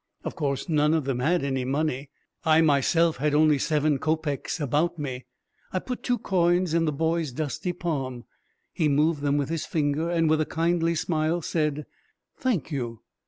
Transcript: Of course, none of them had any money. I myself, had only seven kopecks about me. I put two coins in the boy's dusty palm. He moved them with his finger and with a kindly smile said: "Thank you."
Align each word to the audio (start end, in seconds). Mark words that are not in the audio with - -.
Of 0.23 0.35
course, 0.35 0.67
none 0.67 0.95
of 0.95 1.03
them 1.05 1.19
had 1.19 1.43
any 1.43 1.63
money. 1.63 2.09
I 2.43 2.61
myself, 2.61 3.17
had 3.17 3.35
only 3.35 3.59
seven 3.59 3.99
kopecks 3.99 4.59
about 4.59 4.97
me. 4.97 5.27
I 5.71 5.77
put 5.77 6.01
two 6.01 6.17
coins 6.17 6.73
in 6.73 6.85
the 6.85 6.91
boy's 6.91 7.31
dusty 7.31 7.71
palm. 7.71 8.23
He 8.73 8.89
moved 8.89 9.21
them 9.21 9.37
with 9.37 9.49
his 9.49 9.67
finger 9.67 10.09
and 10.09 10.27
with 10.27 10.41
a 10.41 10.45
kindly 10.47 10.95
smile 10.95 11.43
said: 11.43 11.85
"Thank 12.39 12.71
you." 12.71 13.01